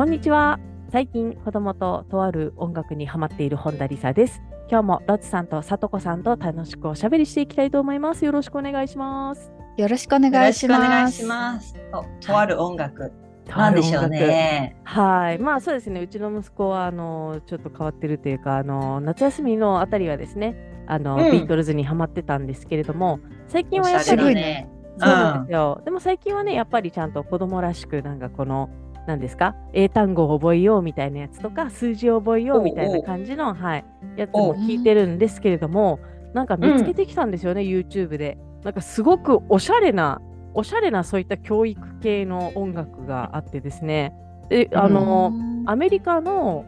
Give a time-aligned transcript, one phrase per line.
[0.00, 0.58] こんにちは
[0.90, 4.40] 最近子供ととある音楽にハマっている本田理沙です
[4.70, 10.80] 今日もロッツさんとさとこさんと楽しくおしゃべりしていきたいと思いますよろしくお願いしますよろしくお願いします。
[10.80, 11.74] お願いします。
[11.92, 13.12] ととある音楽。
[13.46, 14.74] なんでしょうね。
[14.84, 16.00] はい、まあそうですね。
[16.00, 20.56] うちの息子はあのちょっと変わってるというか、あの夏休みのあたりはですね、
[20.86, 24.70] あの、うんビートルズにハマってたんですけれども、最近はやっぱりれだね。
[24.98, 25.82] そうなんですよ。
[25.84, 28.70] でも最近はね、やっぱりちゃんと子供らしくなんかこの
[29.10, 33.84] 何ですか、英単語を覚えようみたいなやつとか、数字を覚えようみたいな感じのはい
[34.16, 35.98] やつも聞いてるんですけれども、
[36.32, 38.38] なんか見つけてきたんですよね、YouTube で。
[38.62, 40.20] なんかすごくおしゃれな
[40.54, 44.14] おしゃれなそういった教育系の音楽があってですね。
[44.48, 45.32] で、あの、
[45.66, 46.66] アメリカの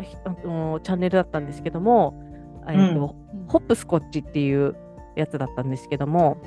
[0.00, 2.14] ひあのチャンネルだったんですけども、
[2.68, 3.16] えっと
[3.48, 4.76] ホップスコッチっていう
[5.16, 6.38] やつだったんですけども、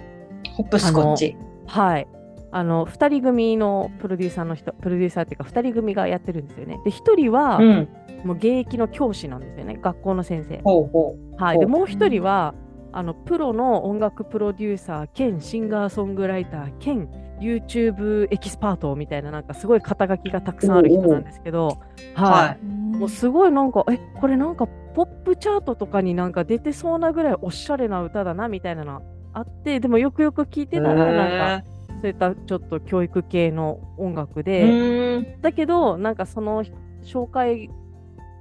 [0.55, 1.35] ホップスコッチ。
[1.65, 2.07] はい。
[2.55, 6.79] あの、二人組のプロデューサーの人、プロデューサーっていうか、二人組がやってるんですよね。
[6.85, 7.89] で、一人は、うん。
[8.23, 9.77] もう現役の教師なんですよね。
[9.81, 10.61] 学校の先生。
[10.63, 11.59] ほうほはい。
[11.59, 12.53] で、もう一人は、
[12.91, 17.09] あの、プロの音楽プロデューサー兼シンガーソングライター兼
[17.41, 21.79] YouTube エキスパートみたいな、なんかすごい肩書きがたくさんある人なんですけど。
[22.13, 29.01] はいもうすごいなんか、え、これなんかポップチャートとかになんか出てそうなぐらいおしゃれな歌だなみたいなの
[29.33, 31.72] あって、でもよくよく聞いてたら、なんか、
[32.03, 36.65] そういったちょっと教育系の音楽へで、だけど、なんかその
[37.01, 37.69] 紹介、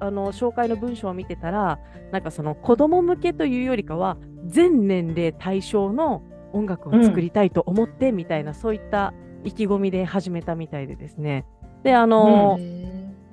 [0.00, 1.78] あの紹介の文章を見てたら、
[2.10, 9.14] なんかその子供向けというよりかは、全年齢対象の音楽を作りたいと思ってみたいな、そういった
[9.44, 11.46] 意気込みで始めたみたいでですね。
[11.84, 12.58] で、あの、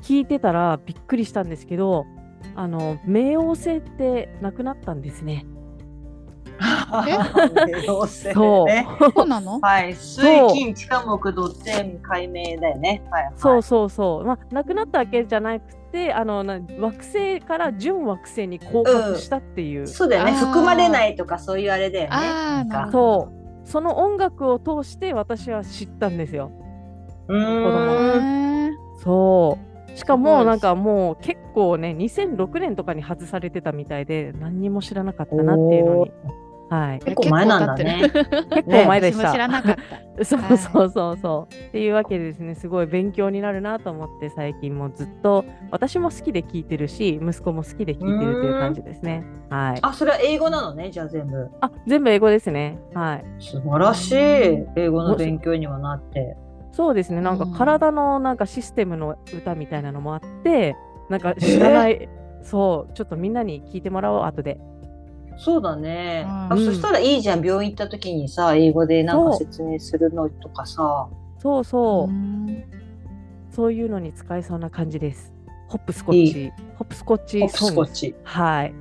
[0.04, 2.06] 聞いてたらびっくりしたんですけど、
[2.54, 5.48] あの冥王星ってなくなったんですね。
[7.86, 9.60] どうせそう、ねそうなの？
[9.60, 9.96] はい。
[9.96, 13.02] 水金地下木土天解明だよね。
[13.12, 13.34] はいはい。
[13.36, 20.34] そうそうそう、まあ、なくなったわけじゃなくて、あのな惑星から準惑星に降格したっていう、そうだよね。
[20.34, 22.68] 含まれないとかそういうあれだよね。
[22.92, 23.30] そ
[23.64, 26.52] う、その音楽を通して私は知ったんですよ。
[27.28, 28.78] うーん。
[29.04, 29.98] そう。
[29.98, 36.12] しかもなんかもう結構ね、2006年とかに外されてたみたいで、何にも知らなかったなっていうのに。
[36.70, 38.02] はい、結構前なんだね。
[38.14, 39.32] 結構前でした。
[39.32, 40.26] 知らなかった。
[40.26, 41.54] そうはいそうそうそう。
[41.54, 49.24] っていうわけでですね、すごい勉強になるなと思って、最近もずっと私も好きで聞いてるし、息子も好きで聞いてるという感じですね。
[49.50, 49.80] はい。
[49.82, 50.92] あ、それは英語なのね。
[50.92, 51.50] じゃあ全部。
[51.62, 52.78] あ、全部英語ですね。
[52.94, 53.26] はい。
[53.40, 54.16] 素晴らしい。
[54.76, 56.38] 英語の勉強にもなって。
[56.72, 60.76] そうですね、なんかうん体のなんかシステムの歌みたいなのもあって、
[61.10, 62.08] なんか知らない、
[62.44, 64.60] そう、ちょっとみんなに聞いてもらおう、後で。
[65.40, 66.24] そうだね。
[66.28, 67.44] うんあそしたらいいじゃん。
[67.46, 71.08] 病院行った時にさ、英語でなんか説明するのとかさ。
[71.38, 72.64] そうそう、ん
[73.50, 75.34] そういうのに使えそうな感じです。
[75.68, 77.92] ホップスコッチ、ホップスコッホップチソングスコッ。
[77.94, 78.08] チ。
[78.08, 78.74] へはい。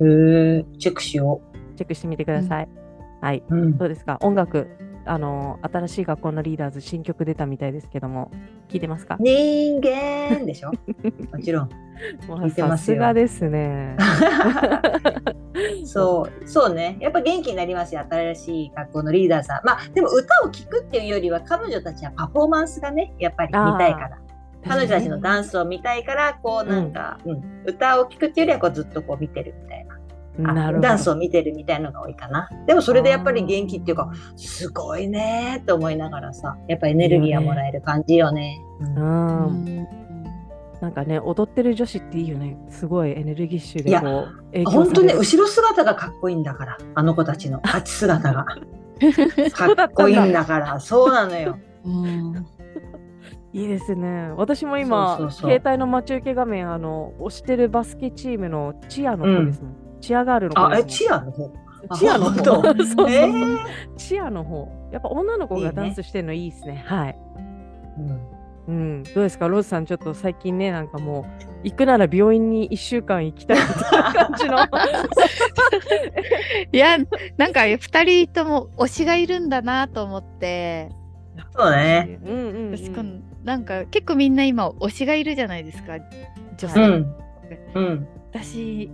[0.00, 1.40] え、チェックしよ
[1.76, 2.68] チェックしてみてください。
[3.20, 3.42] はい。
[3.50, 3.54] う。
[3.54, 4.18] うんどうですか？
[4.22, 4.68] 音楽、
[5.06, 8.30] あの、新しい学校のリーダーズ、新曲出たみたいですけども、
[8.68, 9.16] 聞いてますか？
[9.20, 10.70] 人間でしょ？
[11.32, 11.68] もちろん。
[12.28, 13.96] も聞いうてますよさすがですね。
[15.84, 16.96] そう、そうね。
[17.00, 18.02] やっぱ元気になりますよ。
[18.10, 19.66] 新しい学校のリーダーさん。
[19.66, 24.18] まあ、でも歌を聴くっていうよりは、彼女たちはパフォーマンスがね、やっぱり見たいから。
[24.66, 29.83] 彼女たちのダンスを見たいから、こうなんか、うん歌を聴くっていうよりはこうずっとこう見てるみたいな。
[30.38, 32.48] ダンスを見てるみたいなのが多いかな。
[32.66, 38.60] でもそれでやっぱり元気っていうか、すごいねーって思いながらさ、やっぱエネルギーがもらえる感じよね。
[38.80, 39.88] うんうん。
[40.80, 42.58] なんかね、踊ってる女子っていいよね。
[42.68, 48.44] すごいエネルギッシュでこう、影響本当ね、後ろ姿がかっこいいんだから、あの子たちの 立ち姿が。
[48.44, 51.58] かっこいいんだから、そうなのよ。
[51.84, 52.46] うん
[53.54, 54.32] いいですね。
[54.36, 59.83] 私も今、携帯の待ち受け画面、あの、推してるバスケチームのチアの子ですもん。
[60.04, 60.84] チアガールの子あ、え。
[60.84, 61.50] チアの方？
[61.98, 62.44] チアの方。
[62.60, 63.58] そうそうえー？
[63.96, 64.68] チアの方。
[64.92, 66.84] やっぱ女の子がダンスしてるのいいですね。
[66.86, 67.18] はい。
[67.98, 68.20] うん
[68.66, 69.02] うん。
[69.02, 74.56] どうですか、ローズさん、ちょっと最近ね、なんかもう、行くなら病院に1週間行きたいみたいな感じの。
[76.72, 76.96] いや
[77.36, 80.88] なんか二人とも推しがいるんだなと思って、
[81.56, 82.18] そうね。
[82.24, 83.22] うんうん、うん。
[83.44, 85.98] なんか結構みんな今推しがいるじゃないですか
[86.56, 87.14] 女う性、ん。
[87.74, 88.08] うん。
[88.32, 88.90] 私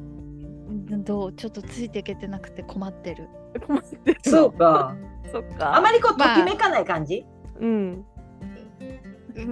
[0.71, 3.29] どうちょっとついていけてなくて困ってる
[3.67, 4.95] 困ってるのそうか。
[5.33, 5.77] そっか。
[5.77, 7.27] あまりこう、とまあきめかない感じ？
[7.61, 8.05] うん。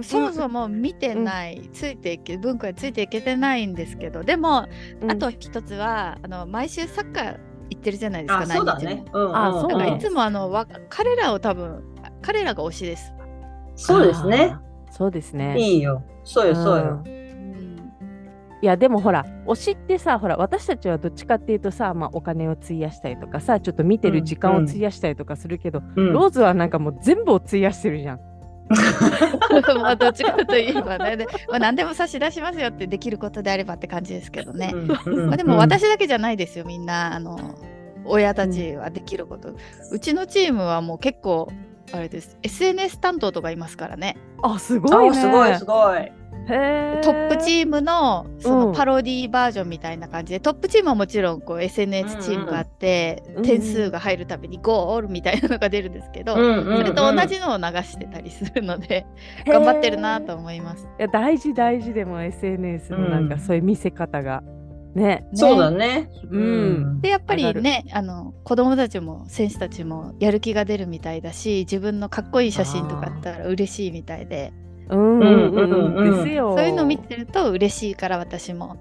[0.01, 4.65] そもそも見てない、ついていけ文化についていけてないんですけどでも、
[5.01, 7.39] うんあと一つはあの毎週サッカー
[7.69, 9.05] 行ってるじゃないですかあ、そうだ何日もね。
[9.13, 9.37] うん。
[9.37, 11.83] あそうだからいつもあのわ彼らを多分
[12.21, 13.13] 彼らが推しです。
[13.75, 14.55] そうですね。
[14.91, 15.57] そうですね。
[15.57, 16.03] いいよ。
[16.23, 17.03] そうよ、そうよ。
[18.61, 26.13] んいやでもほら推しってさほら私たちはどっちかっていうとさ、まあ、お金を費やしたりとかさちょっと見てる時間を費やしたりとかするけど、うん。
[26.13, 28.19] ローズはなんかもう全部を費やしてるじゃん。
[29.81, 31.17] まあどっちかといえばね。
[31.17, 34.73] で、まあ、何でも差し出しますよってできることであればって感じですけどね。
[34.75, 37.55] まあ、でも私だけじゃないですよみんなあの
[38.05, 39.49] 親たちはできること、
[39.91, 41.47] うちのチームはもう結構
[41.91, 42.37] あれです。
[42.43, 44.17] SNS 担当とかいますからね。
[44.43, 45.19] あすごいあ、ね。
[45.19, 46.11] すごい、すごい。
[46.49, 48.59] トップチームのそうん。
[48.67, 53.37] のパロディバージョンみたいな感じで、トップチームはもちろんこう SNS チームがあって、うん。
[53.37, 56.77] うん点数が入るたびにゴールみたいなのが出るんですけど、うんうんうん。
[56.77, 59.05] それと同じのを流してたりするので、
[59.45, 60.87] 頑張ってるなと思います。
[60.99, 64.43] いや大事大事でも SNS のなんかうんそういう見せ方が
[64.95, 65.27] ね。
[65.33, 66.09] そうだね。
[66.29, 67.01] うん。
[67.01, 74.51] でやっぱりねあの子供たちも選手たちもやる気が出るみたいだし自分のかっこいい写真とかあったら嬉しいみたいで
[74.89, 76.55] うんうんうんううんうんんですよ。
[76.57, 78.77] そういうの見てると嬉しいから私も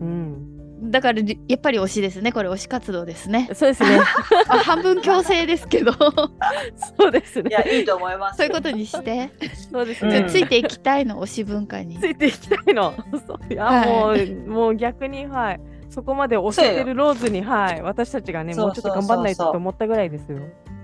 [0.00, 0.90] うん。
[0.90, 4.00] だからやっぱり推しですねこれ推し活動ですねそうですね。
[4.48, 7.50] あ半分強制ですけどそうですね。
[7.50, 8.38] いや、いいと思います。
[8.38, 9.30] そういうことにして、
[9.70, 10.28] そうですねうん。
[10.28, 11.22] ついていきたいの？
[11.22, 12.94] 推し文化についていきたいの。
[13.26, 15.60] そういや、はいもう、もう逆に、はい。
[15.88, 17.82] そこまで教えてるローズに、はい。
[17.82, 20.38] 私たちがね、もうちょっと頑張んないとと思ったぐらいですよ。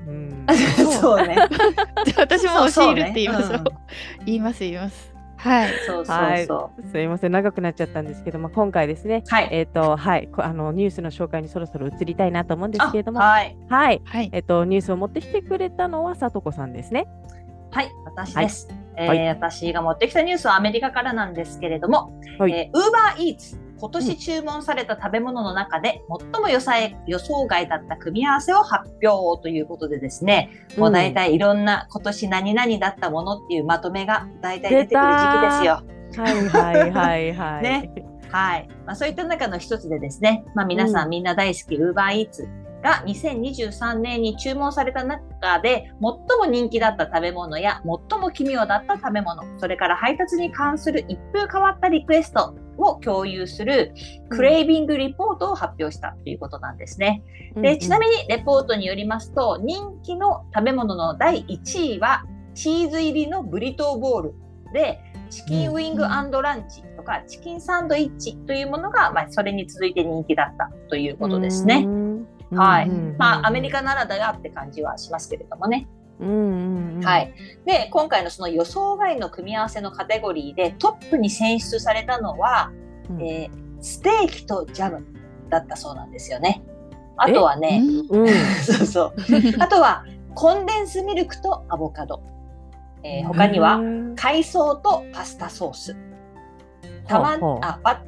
[0.09, 0.47] うん。
[1.01, 1.37] そうね。
[2.07, 3.65] じゃあ私も推しいるって言いましょう
[4.25, 5.15] 言います言います。
[5.37, 5.69] はい。
[5.87, 6.47] そうそうはい。
[6.47, 9.31] そすいません、長くなっちゃったんですけども、今回ですね、う。
[9.31, 9.49] はい。
[9.53, 13.57] えっ、と、はい、こあのニュースの紹介にそろそろ移りたいなと思うんですけれども、あはい。
[13.69, 14.31] はい、はい。
[14.33, 17.07] えっ、と、ニュースを持ってきてくれたのは、さとこさんですね。
[17.71, 18.69] はい、私です。
[18.97, 19.29] えーはい。
[19.29, 22.53] 私が持ってきたニュースはアメリカからなんですけれども、はい。
[22.53, 26.03] えー、Uber Eats 今年注文された食べ物の中で
[26.33, 35.83] 最も予想予想外だった組み合わせを発表ということでですね、もう大体いろんな今年何々だったものっていうまとめが大体出てくる時期ですよ。
[36.17, 37.63] はいはいはいはい。
[37.63, 37.91] ね
[38.31, 38.69] はい。
[38.85, 42.47] まあ、そういった中の一つでですね、まあ、皆さうんんみんな大好き Uber Eats
[42.83, 53.93] が2023年に注文された中で最も人気だった食べ物や最も奇妙だった食べ物、それから配達に関する一風変わったリクエストを共有する
[54.31, 57.23] クレイビングリポートを発表したということなんですね。
[57.57, 64.35] で、ちなみにレポートによりますと、人気の食べ物の第1位はチーズ入りのブリトーボール
[64.73, 71.85] で、チキンウィングランチとかチキンサンドイッチというものが、まあ、それに続いて人気だったということですね。
[71.87, 72.27] うん。
[72.51, 75.87] はいうんまあ、アメリカならではって感じはしますけれどもね。
[76.21, 77.19] うんうんうんは。
[77.19, 77.35] い。
[77.65, 82.71] で、今回のその予想外の組み合わせのカテゴリーでトップに選出されたのは、
[83.11, 85.07] うんえーステーキとジャム
[85.49, 86.63] だったそうなんですよね。
[87.17, 88.29] あとはね、うんうん。
[88.63, 89.15] そうそう。
[89.61, 90.05] あとは、
[90.35, 92.21] コンデンスミルクとアボカド。
[93.03, 93.81] えー他には、
[94.17, 95.97] 海藻とパスタソース。
[97.07, 98.03] たまあバ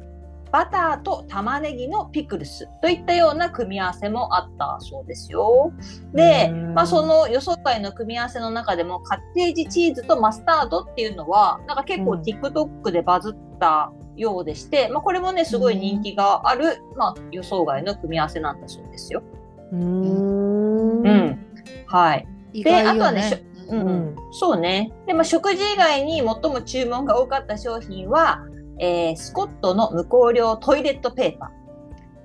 [0.51, 5.71] バターと玉ねぎのピクルスといったような組み合わせもあったそうですよ。
[6.13, 19.23] でう、んまあ、その予想外の組み合わせの中でもカッテージチーズとマスタードっていうのはなんか結構うん TikTok でバズったようでして、まあ、これもねすごい人気がある、まあ、予想外の組み合わせなんだそうですよ。
[19.71, 21.01] うーん。
[21.01, 21.39] うん、
[21.87, 23.35] はい意外よあとはねし
[23.69, 24.91] ううんんそうね。
[25.07, 28.41] で、まあ、食事以外に最も注文が多かった商品は、
[28.81, 31.49] えースコットの無香料トイレットペーパー。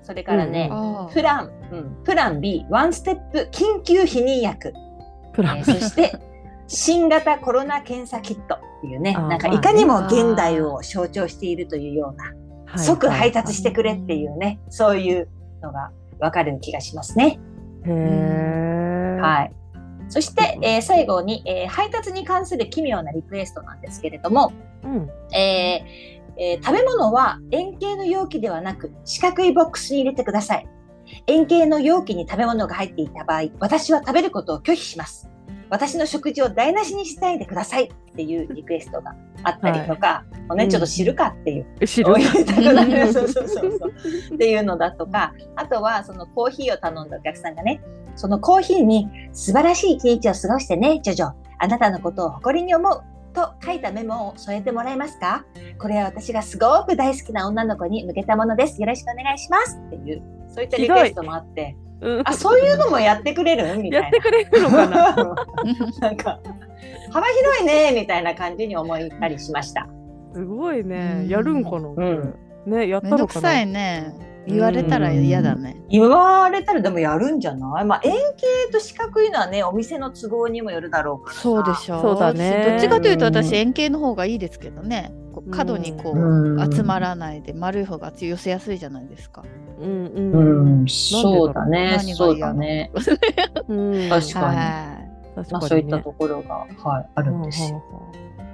[0.03, 4.73] それからね、あプラン、うん、プラン B、ワンステップ緊急避妊薬。
[5.33, 6.17] プランえーそして、
[6.67, 15.29] 新型コロナ検査キットっていうね、なんかいかにも現代を象徴しているというような、はい即配達してくれっていうね、そういう
[15.61, 17.39] のがわかる気がしますね。
[17.85, 19.51] へーはい。
[20.09, 24.51] そして、えー最後に、えー配達に関する奇妙なリクエストなんですけれども、
[24.83, 25.09] うん。
[25.33, 30.67] えーえー食べ物は円形の容器ではなく四角いボックスに入れてください。
[31.27, 35.29] 円形の容器に食べ物が入っていた場合、私は食べることを拒否します。
[35.69, 42.17] 私の食事を台無しにしないでくださいっていうリクエストがあったりとか、もうね、うんちょっと知るかっていう知るお。
[42.17, 43.91] 湯たくなるそうそうそうそう
[44.35, 47.81] っていうのだとか、あとはそのコーヒーを頼んだお客さんがね、
[48.15, 51.31] そのコーヒーに素晴らしい一日を過ごしてね、ジョジョ。
[51.59, 53.01] あなたのことを誇りに思う。
[53.33, 55.45] と書いたメモを添えてもらえますか？
[55.79, 58.81] これは私がすごく大好きな女の子に向けたものです。
[58.81, 59.77] よろしくお願いします。
[59.87, 62.21] っていう、そういったリクエストもあって、うん。
[62.25, 63.77] あ、そういうのもやってくれる？
[63.77, 64.07] みたいな。
[64.07, 65.15] やってくれるのかな？
[65.99, 66.39] なんか、
[67.11, 69.87] 幅広いねみたいな感じに思ったりしました。
[70.33, 71.19] すごいね。
[71.21, 71.23] う。
[71.25, 71.27] ん。
[71.27, 72.35] やるんかな、うん。
[72.65, 73.17] ね、やっめたのかな？
[73.17, 74.13] んどくさいね。
[74.47, 75.81] 言われたら嫌だね。
[75.89, 77.85] 言われたらでもやるんじゃない？
[77.85, 81.41] まあ円形と四角いのはね、お店の都合にもよるだろうからさ。
[81.41, 85.13] そうでしょそうだねどっちかというとうん私円形の方がいいですけどね。
[85.33, 89.43] こう角にこう集まらないで丸い方が寄せやすいじゃないですか。
[89.79, 90.83] うんううん。
[90.83, 91.95] ん、そうだね。
[91.97, 92.91] 何がそうだね。
[93.67, 94.97] うん確かには
[95.35, 97.83] 確まあかにねそういったところが、はい、あるんですよ。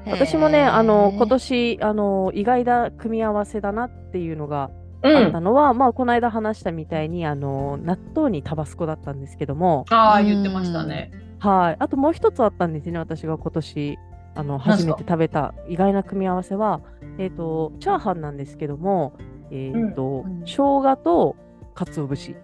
[0.06, 5.44] い私もね、あの今年年あの意外な組み合わせだなっていうのがうあったん。
[5.44, 11.12] のは、まあこの間話したみたいにあの納豆にタバスコだったんですけども、ああ、うん言ってましたね。
[11.40, 11.76] はい。
[11.80, 12.98] あともう一つあったんですね。
[13.00, 14.00] 私が今年
[14.36, 16.82] あの初めて食べた意外な組み合わせは、
[17.18, 19.14] えっ、とチャーハンなんですけども、
[19.52, 21.36] えっ、と、うん生姜と
[21.76, 22.36] 鰹節。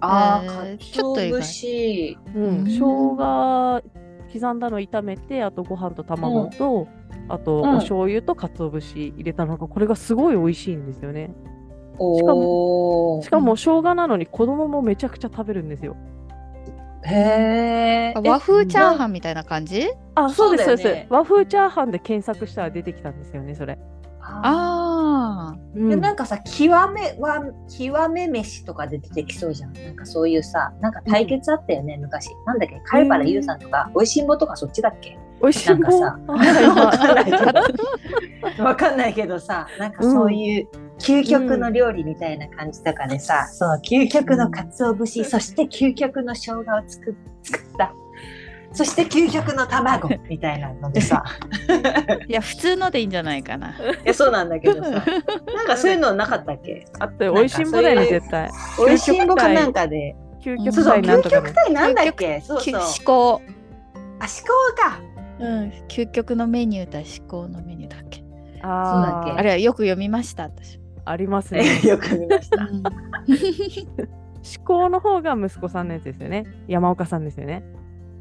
[0.00, 2.18] ああ、えーかちょっと節。
[2.34, 3.82] うん、うん生姜
[4.32, 6.88] 刻んだの炒めて、あとご飯と卵と、
[7.28, 11.34] あとうんお醤油と鰹節入れたのが、これがすごい美味しいんですよね。
[11.98, 13.30] おおし。
[13.30, 15.96] かも生姜なのに子供もめちゃくちゃ食べるんですよ。
[17.04, 18.20] へえ。
[18.24, 19.10] 和風チャーハン。
[19.10, 19.90] ンみたいな感じ？
[20.14, 21.06] あ、そうです、そうです。
[21.10, 23.78] 和風チャーハンで検索したら出てきたんですよね、それ。
[24.20, 27.44] ああうんでなんかさ、極めは、
[27.76, 29.72] 極め飯とかで出てきそうじゃん。
[29.72, 32.28] なんかそういうさ、なんか対決あったよね、昔。
[32.46, 35.18] なんだっけ、貝原優さんとか、おいしんぼとかそっちだっけ？
[35.42, 37.36] 美味しいもんなんかさわかんないけど、
[38.64, 40.68] わかんないけどさ、なんかそういう
[41.00, 47.92] 究極の料理みたいな感じとかでさ、その究極の鰹節、そして究極の生姜を作っ作った。
[48.74, 52.14] そして究極の卵みたいなのでさ、あ。
[52.26, 53.68] いや、普通のでいいんじゃないかな。
[53.68, 53.72] い
[54.06, 55.02] やそうなんだけどさ、なん
[55.66, 56.86] かそういうのなかったっけ？
[56.98, 58.48] あって、美味しんぼだよね、絶対。
[58.78, 60.16] おいしんぼかなんかで。
[60.42, 61.42] 究うんそうそう、極体なん究とかね。
[61.48, 62.40] 極体なんだっけ？
[62.40, 62.80] そうきそう。
[62.80, 63.42] 思考。
[64.20, 64.26] あ、思考
[64.82, 65.00] か。
[65.42, 68.22] うん、究極のメニューだ思考のメニューだっけ？
[68.62, 70.78] あーそうだっあれはよく読みました、私。
[71.04, 71.64] ありますね。
[71.84, 72.64] よく見ました。
[72.64, 72.82] うん
[74.44, 76.46] 思考の方が息子さんのやつですよね。
[76.66, 77.62] 山岡さんですよね。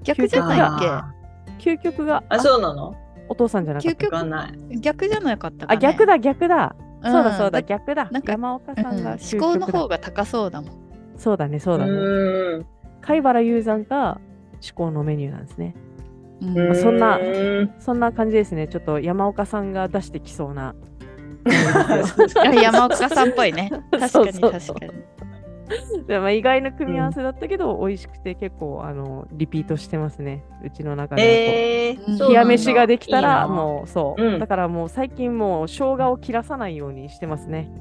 [0.03, 1.13] 逆じゃないっあ
[1.59, 2.95] 究極がーあ、そうなの？
[3.27, 4.77] お父さんじゃなかっ究た。
[4.79, 5.81] 逆じゃなかったか、あ、ね。
[5.81, 6.75] 逆だ、逆だ。
[7.03, 8.21] うんそうだ、そうだ、だ逆だなん。
[8.21, 10.71] か山岡さんうん思考の方が高そうだもん。
[11.17, 11.91] そうだね、そうだね。
[13.01, 14.19] 貝原雄山が
[14.53, 15.73] 思考のメニューなんですね。
[16.41, 17.19] うんうーんそんな
[17.79, 18.67] そんな感じですね。
[18.67, 20.75] ちょっと山岡さんが出してきそうな。
[21.45, 23.69] あ 山岡さんっぽいね。
[23.91, 24.91] 確かにそうそうそう確かに。
[26.07, 30.43] でまあ、意外な組み合わせだったけど、美味しくて結構あのリピートしてますね。
[30.65, 31.91] うちの中で。
[31.91, 37.71] えー、冷や飯ができたらいいなもうそう、うんだからもう最近もう生姜を切らさないようにしてますね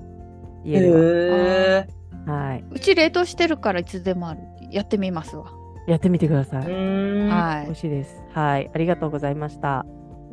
[0.64, 1.86] へ家では、え
[2.26, 4.40] はいうち冷凍してるからいつでもある。
[4.70, 5.59] やってみますわ。
[5.90, 7.64] やってみてください、はい。
[7.64, 8.22] 美味しいです。
[8.32, 8.70] はい。
[8.72, 9.84] ありがとうございました。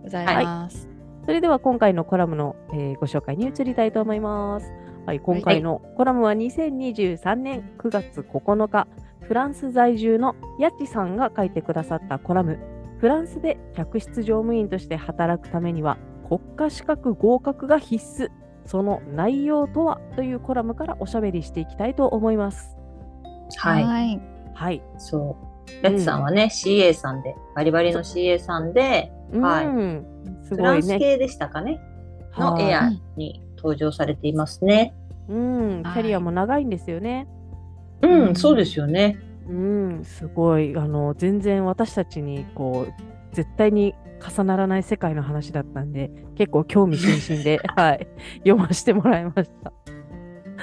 [0.04, 0.88] ございます。
[1.26, 4.72] それでは今回のコラムの、えーご紹介に移りたいと思います。
[5.06, 5.20] はい。
[5.20, 8.88] 今回のコラムは2023年9月9日
[9.22, 12.60] フランス在住のヤッチさんが書いてくださったコラム。
[13.00, 15.98] フランスで客室乗務員として働くためには
[16.28, 18.30] 国家資格合格が必須。
[18.66, 22.78] その内容とはというコラムからおしゃべりしていきたいと思います。
[23.58, 23.84] はい。
[23.84, 24.22] はい。
[24.54, 25.47] はい、そう。
[25.82, 30.06] やつさんはね、CA さんで、バリバリの CA さんで、はいうん。
[30.44, 30.96] すフラごいね。
[30.96, 31.80] ンス系でしたかね、
[32.38, 32.66] のはい。
[32.66, 34.96] エアに登場されていますね。
[35.30, 35.84] うん。
[35.84, 37.28] キャリアも長いんですよね、
[38.02, 38.36] うん、うん。
[38.36, 39.20] そうですよね。
[39.50, 43.96] うん、すごい、あの、全然私たちに、こう、絶対に
[44.36, 48.08] 重ならない世界の話だったんで、結構興味津々で、 はい、
[48.40, 49.72] 読ませてもらいました。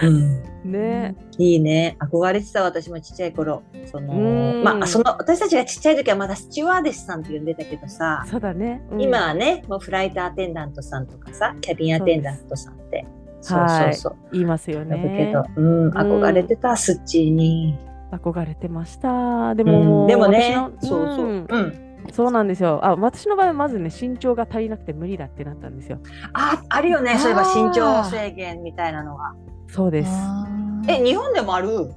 [0.03, 0.43] うん。
[0.65, 1.97] ねいいね。
[2.01, 3.63] 憧れてた私もちっちゃい頃。
[3.87, 8.83] そのうんまあ、その私たちがちっちゃい時はまだスチュワーデスさんって呼んでたけどさ、そうだね。
[8.91, 13.07] うん今はね、もうフライトアテンダントさんとかさ、キャビンアテンダントさんって。
[13.41, 14.17] そうはいそうそう。
[14.33, 17.79] 言いますよ呼ぶけねど。、うん、憧れてた、スッチーに。
[18.11, 19.55] 憧れてました。
[19.55, 21.27] でうも、ん、でもねそうそう。
[21.27, 21.85] んうん。
[22.13, 22.81] そうなんですよ。
[22.83, 25.99] あ、私の場合はまずね、身長が足りなくて無理だってなったんですよ。
[26.33, 27.19] あ、あるよね。
[27.19, 29.35] そういえば身長制限みたいなのが。
[29.75, 30.11] そうです。
[30.87, 31.91] え、日本でもある？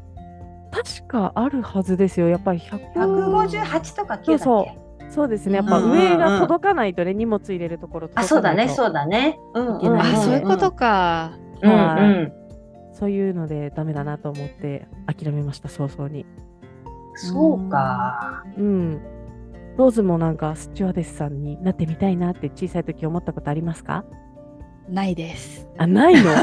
[0.72, 2.28] 確かあるはずですよ。
[2.28, 4.68] やっぱり100 ?158 とか9だそ
[5.08, 5.58] うそうですね。
[5.58, 9.40] やっぱうん上が届かないとね、荷物入れるところあ、そうだね、うそうだね。
[9.54, 11.38] うん、いけないあ、んでそういうことか。
[11.62, 12.34] うんはいうん。
[12.94, 16.26] そういうのでダメだなと思って諦めました、早々に。
[17.14, 18.44] そうか。
[18.58, 19.00] うん。
[19.78, 24.04] ローズもなんかスチュワーデスさんになってみたいなって小さい時思ったことありますか？
[24.90, 25.68] ないです。
[25.78, 26.24] あ、 ないの？
[26.24, 26.34] どっ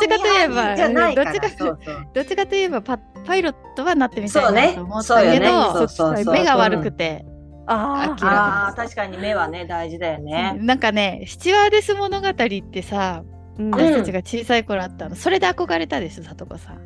[0.00, 0.74] ちかといえば。
[0.76, 1.32] じゃないから。
[1.32, 1.66] どっちか
[2.14, 4.68] どっちかといえばパパイロットはなってみたいそうね。
[4.68, 5.40] なと思っそうよね。
[5.40, 6.34] たけど、そうそうそう。
[6.34, 7.24] 目が悪くて、
[7.66, 10.56] あああ確かに目はね大事だよね。
[10.60, 13.22] なんかね、スチュワーデス物語ってさ、
[13.58, 13.70] うん。
[13.70, 16.76] 私たちが小さい頃あったの、それで憧れたでしょ、さとこさん。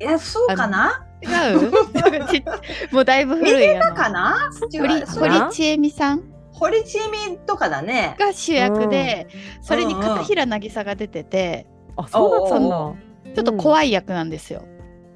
[0.00, 1.06] いやそうかな？
[1.22, 1.70] 違う？
[2.28, 2.44] ち
[2.92, 3.84] もうだいぶ見古いあの。
[3.84, 4.50] てたかな？
[4.72, 6.31] 堀堀ちえみさん？
[6.52, 8.16] 堀ちえみとかだね。
[8.18, 9.28] が主役で、
[9.62, 11.66] それに片平渚が出てて、
[11.96, 12.78] あ、そうだったんだ。
[12.78, 12.96] お
[13.34, 14.64] ちょっと怖い役なんですよ。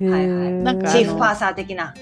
[0.00, 0.52] はいはい。
[0.52, 1.94] なんかチーフパーサー的な。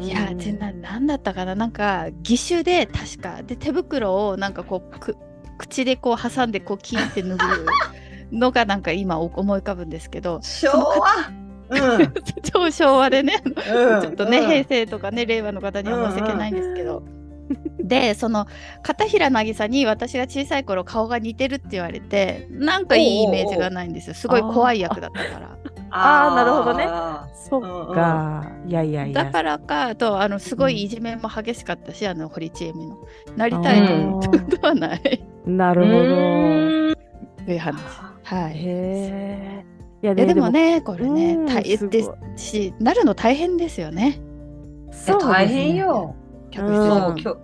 [0.00, 1.54] いや、全然なんだったかな。
[1.54, 3.42] なんか義手で確か。
[3.42, 5.16] で手袋をなんかこうく
[5.58, 10.40] 口でこう挟んでこうキーって脱ぐのがなんか今 思い浮かぶんですけど。
[10.42, 11.46] 昭和？
[11.68, 12.14] うん。
[12.52, 13.42] 超昭和でね。
[13.44, 14.00] うん。
[14.02, 14.46] ちょっとね、うん。
[14.46, 17.02] 平成とかね令和の方には申し訳ないんですけど、
[17.80, 18.46] でその
[18.82, 25.56] 片平渚に私が小さい頃顔が似てるって言われてなんかいいイメージがないんですよすごい怖い役だったから。
[25.90, 28.44] あーなるほどねあそっか。
[28.66, 29.24] いやいやいや。
[29.24, 32.98] だからかあとあのすごいいじめも激しかったし、あの堀ちえみの
[33.36, 37.44] なりたいと思ったことはない、なーるほど。
[37.46, 37.76] という話。
[38.24, 38.52] はい。
[38.52, 39.64] へえ。
[40.02, 44.20] いやでも、ねこれねうん大すごいですしなるの大変ですよね。
[44.90, 45.76] そう大変。
[45.76, 46.14] よ。
[46.56, 47.38] 客うんそうきょ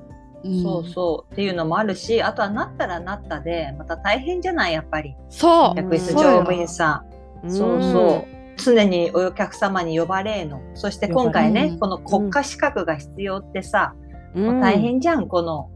[0.44, 4.72] うんそうそうっていうのもあるし、あとはなったらなったでまた大変じゃない？
[4.72, 7.04] やっぱりそう客室乗務員さ
[7.44, 7.50] ん。
[7.50, 8.42] そうそう。
[8.58, 10.60] 常にお客様に呼ばれの。
[10.74, 13.94] そして今回ね、うんこの国家資格が必要ってさ、
[14.34, 14.44] うん。
[14.44, 15.70] もう大変じゃん、この、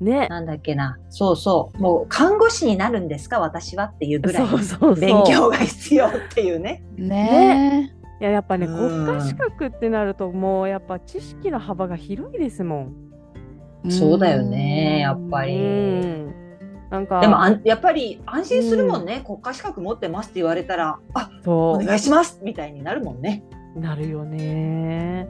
[0.00, 0.26] ね。
[0.28, 0.98] なんだっけな。
[1.08, 1.78] そうそう。
[1.78, 4.46] もう看護師になるんですか、私はっていうぐらい。
[5.00, 6.84] 勉強が必要っていうね。
[6.98, 12.92] ねいややっぱね、うん国家資格ってなるともうやっぱ知識の幅が広いですもん。
[13.86, 15.56] えそうだよね、やっぱうり。
[15.58, 16.34] ん。
[16.90, 23.44] なんかでもあんやっぱり安心するもんね、国家資格持ってますって言われたら、あおそ願いしますみたいになるもんね。
[23.76, 25.28] うなるよね。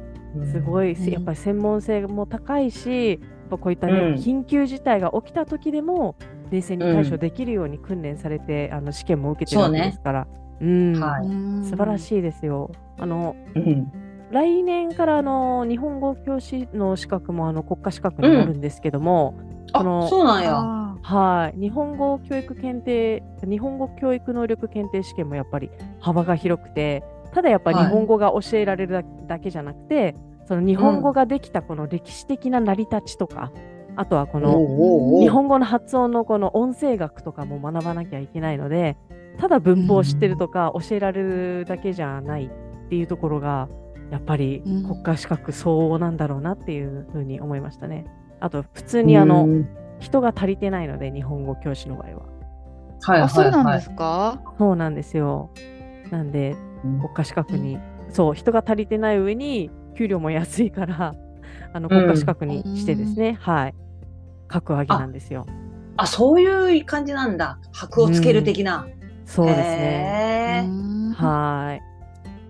[0.53, 3.21] すごい、うんやっぱり専門性も高いし、やっ
[3.51, 6.17] ぱこういったね、うん緊急事態が起きた時でも
[6.51, 10.27] 冷静に対処できるように訓練されて、あの試験も受けてるわけですから。
[10.61, 11.27] うん、はい
[11.65, 11.99] 素晴らい。
[11.99, 12.71] しいですよ。
[12.99, 13.93] あのうん
[14.33, 19.35] 来年からあの日本語教師の資格もあの国家資格になるんですけども、
[19.73, 20.57] あこのそうなんや。
[20.57, 30.17] あはい日本語教育検定日本語教育能力検定試験もやっぱり幅が広くてただやっぱりはい日本語が教えられるだだけじゃなくて、
[30.47, 33.53] その日本語ができたこの歴史的な成り立ちとか、
[33.95, 38.97] あとはこの日本語の発音のこの音声学とかも学ばなきゃいけないので
[39.39, 43.69] ただ文法を知ってるとか教えられるだけじゃないっていうところが
[44.11, 48.07] やっぱりうん国家資格相応なんだろうなっていうふうに思いましたね。
[48.41, 49.69] あと普通にあの、うん
[49.99, 52.23] 人が足りてないので日本語教師の場合は。
[53.01, 54.43] はいあ、そうなんはいですか？
[54.59, 55.49] そうなんですよ。
[56.11, 57.79] なんでうん国家資格に、
[58.11, 61.15] そう人が足りてない上に給料も安いから
[61.73, 63.75] あの国家資格にしてですね、はい
[64.49, 65.47] 格上げなんですよ。
[65.97, 67.59] あそういう感じなんだ。
[67.73, 68.87] 箔をつける的な。
[69.27, 70.67] そうですね。
[71.15, 71.83] はい。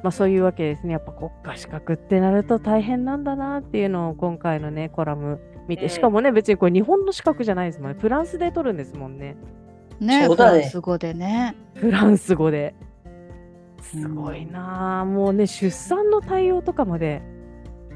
[0.03, 0.93] まあそういうわけですね。
[0.93, 7.99] やっぱ国家資格ってなると大変なんだなっていうのを今回のねコラム見て、うんしかもね別にこれ日本の資格じゃないですもんね。
[8.01, 9.37] フランスで取るんですもんね。
[9.99, 11.57] ね、フランス語でね。
[11.75, 12.75] フランス語で。
[13.81, 17.23] すごいなあ、もうね出産の対応とかまで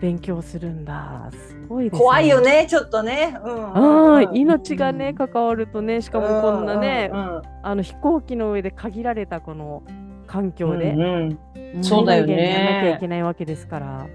[0.00, 1.30] 勉強するんだ。
[1.32, 1.90] すごいね。
[1.90, 2.40] 怖いよ。
[2.40, 3.38] ね、ちょっとね。
[3.44, 9.82] うんうん命がね関わるとねしかもこんなね、うんうんあの飛行機の上で限られたこの
[10.26, 14.06] 環境で、うんうんんそうだよねやんなきゃいけないわけですから。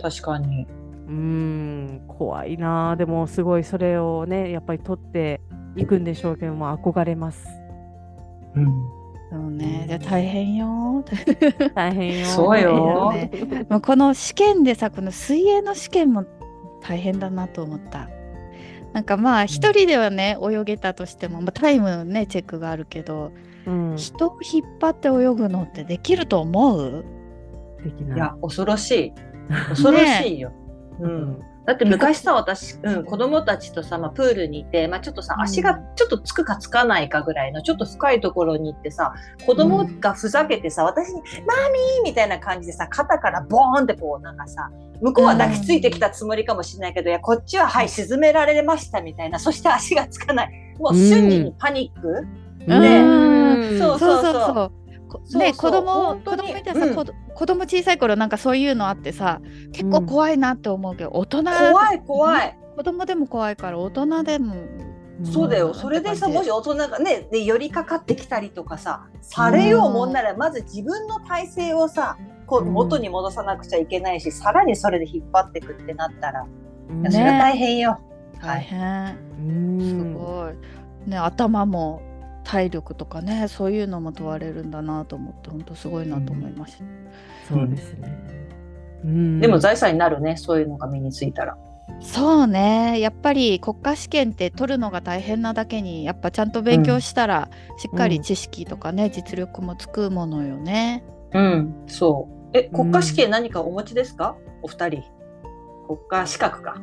[0.00, 0.66] 確かに。
[1.08, 5.40] うーん怖いなあでもすごいそれをねやっぱり取って
[5.76, 7.46] いくんでしょうけども憧れます
[8.56, 11.04] うんそうね、で大変よ。
[11.74, 13.30] 大変よそうよね
[13.68, 16.24] まあこの試験でさ、この水泳の試験も
[16.80, 18.08] 大変だなと思った。
[18.92, 23.32] なんかまあ一人ではね泳げたとしても、まあ、タイムのねチェックがあるけど、
[23.66, 27.04] うん人を引っ張って泳ぐのってできると思う？
[27.82, 29.12] できないいや、恐ろしい。
[29.68, 30.52] 恐ろしいよ。
[31.00, 31.42] うん。
[31.66, 35.42] だって昔さ、私、うん、子供たちとさ、まあ、プールにいて、まあ、ちょっとさ、うん。
[35.42, 39.12] 足がちょっとつくかつかないかぐらいの、ちょっと深いところに行ってさ、
[39.44, 44.70] 子供がふざけてさ、私に、マミーみたいな感じでさ、肩からボーンってこう、なんかさ、
[45.02, 50.74] 向こうは抱きついてきたつもりかもしれないけど、いや、こっちは、はい、沈められましたみたいな、そして足がつかない。
[50.78, 52.72] もう瞬時にパニック、うん。
[52.72, 53.78] うん。
[53.78, 54.32] そうそうそう。
[54.32, 54.72] そう。
[55.08, 59.40] こね子供子供いたらさ、うん子供小さい頃なんかそういうのあってさ
[59.72, 62.58] 結構怖いなって思うけど、大人怖い怖い。
[62.76, 64.54] 子供でも怖いから大人でも
[65.24, 65.70] そうだよ。
[65.70, 72.72] んそれでさ、もし大人がね、で寄りかかってきたりとかさ、されようもんなら、まず自分の体勢をさ、こううん。
[72.72, 76.46] 元に戻さなくちゃいけないし、さらにそれで引っ張ってくってなったら、
[76.90, 77.98] うんいやそれは大変よ。
[78.42, 81.10] 大変、うんすごい。
[81.10, 82.02] ね頭も
[82.46, 86.84] 体力とかねそういうのも問われるんだなと思って本当すごいなと思いました、
[87.48, 88.16] そうですね。
[89.04, 91.56] うんでも財産になるね、そういうのが身についたら。
[92.00, 101.04] そうねやっぱり国家試験って取るのが大変なだけにやっぱちゃんと勉強したら、しっかり知識とかね、実力もつくものよね。
[101.32, 102.56] うん、そう。
[102.56, 105.02] え、国家試験何かお持ちですか、お二人。
[105.86, 106.80] 国家資格か。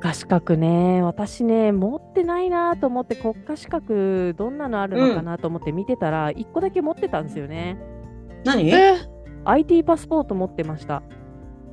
[0.00, 7.76] 国家資格ね、私ね、持ってないなと思って、国家資格、どんなのあるのかなと思って見てたら、1個だけ持ってたんですよね。
[8.42, 8.70] 何？
[8.70, 8.96] え
[9.44, 11.02] ？IT パスポート持ってました。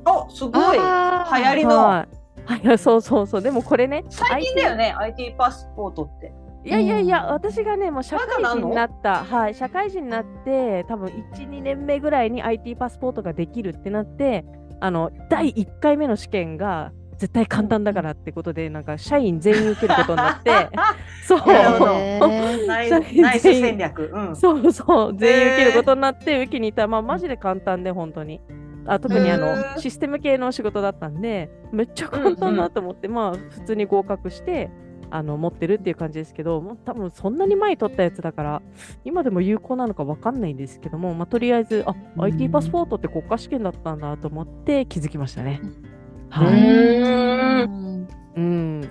[0.04, 0.76] あ、すごい。
[0.76, 1.78] 流行りの。
[1.78, 2.06] は
[2.46, 2.66] い。
[2.66, 3.42] はい、 そうそうそう。
[3.42, 6.34] でもこれね、最近だよね、IT パスポートって。
[6.66, 14.44] いやいやいや、うん私がね、もう社会人になった、はい、社会人になって、多分1、2年目ぐらいに IT パスポートができるってなって、
[14.80, 20.68] あの、第1回目の試験が絶対簡単だからってことで、なんか社員全員受けることになって、
[21.26, 21.38] そう。
[21.46, 24.10] なるほどへーナイ社員戦略。
[24.14, 24.36] うん。
[24.36, 28.40] そうそう、全員受けることになって、受けに行ったら、まあ、マジで簡単で、本当に。
[28.86, 34.70] あ特にあへのーシステム系の仕事だったんで、めっちゃ簡単だと思って、まあ、普通に合格して、
[35.10, 38.62] あの持ってるっていう感じですけど、もう多分そんなに前に取ったやつだから、
[39.04, 45.60] 今でも有効なのか分かんないんですけども、まあ、とりあえず、あ、うん IT パスポートって国家試験だったんだと思って気づきましたね。
[45.62, 45.66] う
[46.30, 47.66] はい。
[47.66, 48.90] んうん。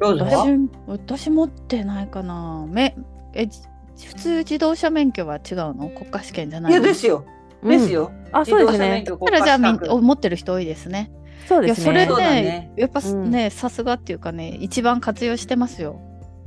[0.00, 2.96] 私私持ってないかなめ
[3.34, 3.60] えじ
[4.06, 5.90] 普通自動車免許は違うの？
[5.90, 7.26] 国家試験じゃないいのやですよ。
[7.62, 8.10] ですよ。
[8.32, 9.04] あ、そうですね。
[9.06, 11.12] だからじゃあみん持ってる人多いですね。
[11.46, 11.92] そうですね。
[11.92, 16.00] いやそれねねやっぱうんねさすがっていうかね一番活用してますよ、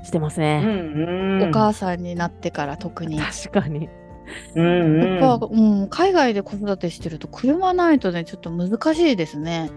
[0.03, 0.63] してますうんね。
[1.41, 1.49] うん。
[1.49, 3.19] お母さんになってから特に。
[3.19, 3.87] 確かに。
[4.55, 5.19] うんうん。
[5.21, 9.69] やっぱ、うん、海外で子育てしてると車ないとねちょっと難しいですね。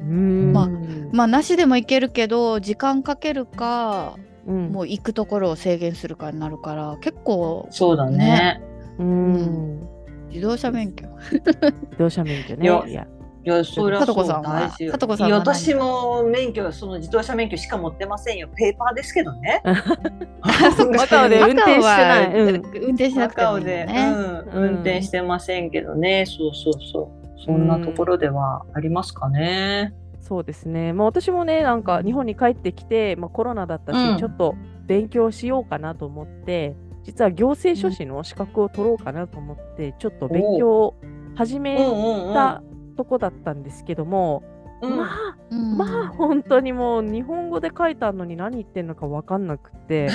[0.00, 0.52] うん。
[0.52, 0.68] まあ
[1.12, 8.62] まあなしでも行けるけど時間かけるかうん、もう行くところを制限するかになるから結構そうだね。
[8.98, 9.86] うん。
[10.30, 11.06] 自動車免許。
[11.30, 12.64] 自動車免許ね。
[12.64, 13.06] いやいや
[13.44, 18.48] いや、それはそうさとこさんは大事よさとこさん私も免許、その自動車免許しか持ってませんよ。
[18.56, 19.62] ペーパーですけどね。
[19.64, 22.54] マカオで運転してない運
[22.94, 24.12] 転しなマくてもいいカオで、んだね。
[24.52, 26.24] うん、運転してませんけどね。
[26.26, 27.17] そうそうそう。
[27.44, 29.94] そんなところではありますかね。
[30.20, 30.92] そうですね。
[30.92, 36.74] まあ私もね、なんか日本に帰ってきて、まあ、コロナだったし、うんちょっと勉強しようかなと思って、
[37.04, 40.94] 実は行政書士の資格を取ろうかなと思って、ちょっと勉強を
[41.36, 42.34] 始めうんうんうん。
[42.34, 42.62] た
[42.96, 45.76] とこだったんですけども、うんまあ、うん。
[45.76, 50.08] まあ本当にもう日本語で書いてあるのに何言ってんのか分かんなくて、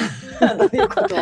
[0.57, 1.15] どういうこと？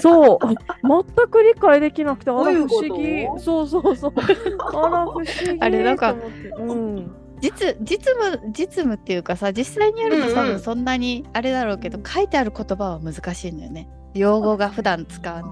[0.00, 3.26] そう、全く理解できなくて、あら不思議。
[3.38, 4.12] そうそうそう。
[4.74, 5.58] あら不思議。
[5.60, 6.14] あれなんか
[6.58, 7.10] うん。
[7.40, 10.52] 実実務実務っていうかさ実際にやると多うんうん。
[10.54, 13.88] 分そんなにあれだろうけど、書いてある言葉は難しいんだよね。
[14.14, 15.42] 用語が普段使うね。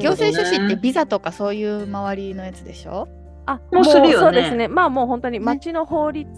[0.00, 3.08] 行政書士ってビザとかそういう周りのやつでしょ？
[3.46, 4.68] あ、もうするよねそうですね。
[4.68, 6.28] まあもう本当にね町の法律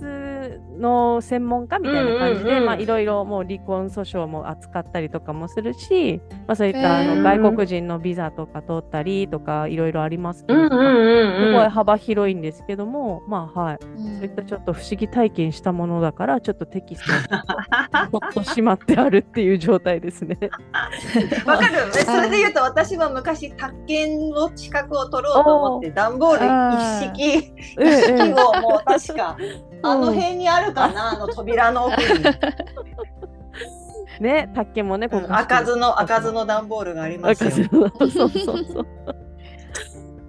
[0.78, 11.48] の専門家みたいな感じで、うんうんうんまあいろいろもう離婚訴訟も扱ったりとかもするし、まあそういったあの外国人のビザとか通ったりとかいろいろありますけど、うんうんうんうん。
[11.48, 13.78] すごい幅広いんですけども、まあはい。
[13.82, 20.38] うんそういったちょっと不思議体験したものだから、ちょっとテキストにほっとしまってあるっていう状態ですね。
[21.44, 21.74] わかる。
[21.96, 29.36] えそれで言うと私は昔宅建の資格を取ろうと思って段ボール一式ええ一式ええをもう確か
[29.82, 31.12] あの辺にあるかな？
[31.14, 32.24] あの扉の奥に
[34.20, 37.50] ね、宅建もね、ここ開かずの開かずの段ボールがありますよ。
[37.50, 38.86] そうそうそうそう。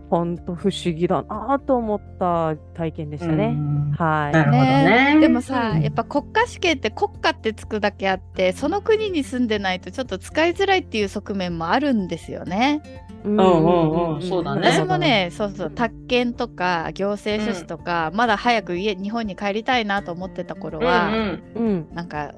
[0.10, 3.48] 本当不思議だなと思った体験でしたね。
[3.48, 4.34] うんはい。
[4.34, 5.18] なるほどね。
[5.20, 12.82] でもさ、うんやっぱ国家試験って国家ってつくだけあってその国に住んでないとちょっと使いづらいっていう側面もあるんですよね。
[13.24, 14.70] うんうんうんそうだね。
[14.70, 21.88] 私もねそうそう宅建とか行政書士とか、まだ早く家日本に帰りたいなと思ってた頃は、うんうん。
[21.94, 22.34] なんか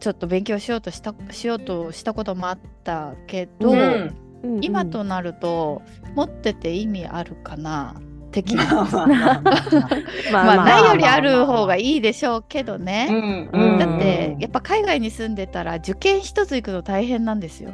[0.00, 3.78] ちょっと勉強しようとしたしようとしたこともあったけど、うん。
[3.80, 4.16] うん
[4.60, 5.82] 今となると
[6.14, 7.96] 持ってて意味あるかな
[8.30, 8.82] 的まな。
[8.82, 8.86] あ
[10.32, 13.08] まあないよりある方がいいでしょうけどね。
[13.52, 13.78] うんうん。
[13.78, 17.70] だってやっぱ海外に住んでたら受験一つ行くの大変なんですよ。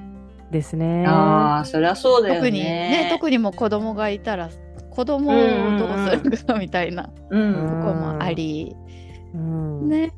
[0.52, 1.04] ですね。
[1.06, 2.40] ああそりゃそうだよね。
[2.40, 4.50] 特にね特にもう子供がいたら
[4.90, 8.76] 子供をどうするかみたいなとこもあり、
[9.34, 10.12] うんね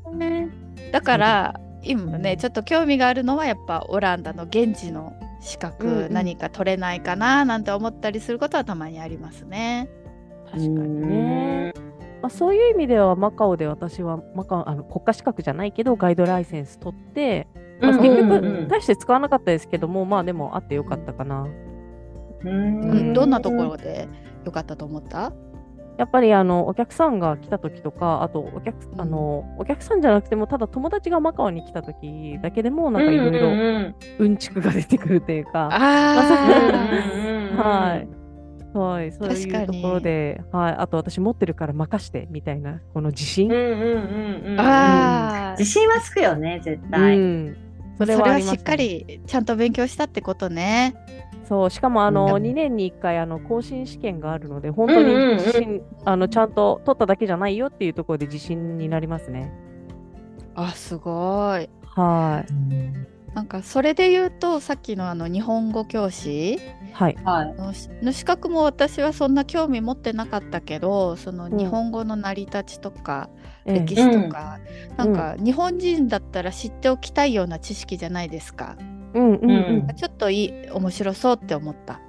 [0.91, 9.89] だから今ねちょっと興味があるのはやっぱオランダの現地の資格ん何か取れないかななんて思ったりすることはたまにありますね。
[10.51, 11.73] 確かにね。
[12.21, 17.47] まあ、そういう意味ではマカオで私はマカオあの国家資格じゃないけどガイドライセンス取って、
[17.81, 18.41] まあうん結うんうん。
[18.41, 21.43] 局大して使わなかったですけども、まあでもあってよかったかな。
[21.43, 21.49] う
[22.43, 23.13] うん。
[23.13, 24.07] どんなところで
[24.45, 25.33] よかったと思った？
[25.97, 29.01] やっぱりあのお客さんが来た時とかあとお客,、うん。
[29.01, 33.47] あのお客さんじゃなくてもただ友達がマカオに来た時だけでもなんかいろいろろ。
[34.19, 35.77] うんちくが出てくるというか、あ
[37.57, 38.07] はい。
[38.77, 43.63] はい、そういうところで、はい、あと私持ってるから任してみたいなこの自信、自
[45.63, 47.17] 信はつくよね、絶う対。
[47.17, 47.55] ん、
[47.97, 50.95] そそれはしっかりちゃんと勉強したってことね。
[51.47, 59.53] そうしかもあの、うん2年に1回あの更新試験があるので本当にうんうんうん自信、あのちゃんと取っただけじゃないよっていうところで自信になりますね。
[60.55, 61.69] あすごい。
[61.95, 66.57] はいなんかそれで言うとさっきのあの日本語教師
[66.93, 67.53] はいはい。
[67.55, 73.29] のしの資格も私はそんな興味持ってなかったけどそのん日本語の成り立ちとか、
[73.65, 74.59] ええ歴史とか、
[74.95, 78.77] なんか日本人だったら知っておきたいような知識じゃないですか。
[79.13, 81.99] うんうんうんちょっといい面白そうって思った。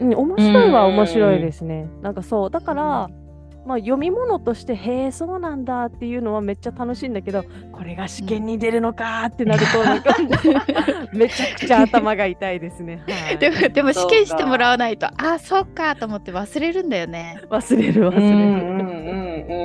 [0.00, 1.88] うん、面白いは面白いですね。
[2.02, 3.08] なんかそうだから、
[3.66, 10.14] まあ、読み物としてへえそうなんだっていうのはめっちゃ楽しいんだけどこれが試験に出るのかってなるとなんか
[11.12, 13.02] めちゃくちゃ頭が痛いですね。
[13.08, 17.40] はい、でもでも試験してもらわないとああそうかと思って忘れるんだよね。
[17.48, 18.34] 忘れる忘うんれる。
[18.34, 19.12] うんう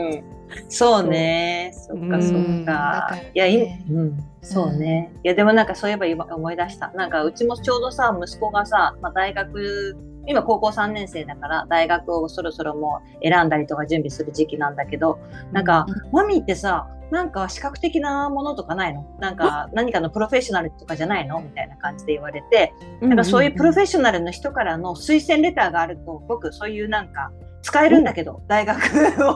[0.07, 0.39] んうん。
[0.67, 1.71] そうね。
[1.73, 2.73] そっかそうんっだ
[3.09, 3.15] か。
[3.15, 5.11] いや、いねうん、そうね。
[5.23, 6.91] いや、でもなんかそういえば今思い出した。
[6.91, 9.95] なんかうちもちょうどさ、息子がさ、まあ、大学、
[10.29, 15.17] 今高校3年生だから、大学をそろそろもう選んだりとか準備する時期なんだけど、
[15.51, 19.03] なんか、マミーってさ、なんか資格的なものとかないの？
[19.19, 21.39] なんか何かのプロフェッショナルとかじゃないの？
[21.41, 27.31] みたいな感じで言われて、なんかそういうプロフェッショナルの人からの推薦レターがあると、僕そういうなんか
[27.63, 28.79] 使えるんだけど、大学